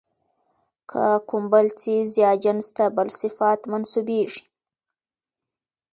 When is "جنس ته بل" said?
2.43-3.09